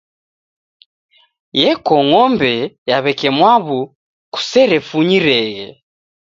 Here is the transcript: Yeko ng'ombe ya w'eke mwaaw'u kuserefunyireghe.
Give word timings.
Yeko 1.59 1.93
ng'ombe 2.07 2.51
ya 2.89 2.97
w'eke 3.03 3.29
mwaaw'u 3.37 3.79
kuserefunyireghe. 4.33 5.67